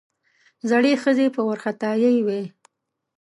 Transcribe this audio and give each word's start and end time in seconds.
زړې 0.69 0.93
ښځې 1.03 1.27
په 1.35 1.41
وارخطايي 1.47 2.13
وې. 2.25 2.41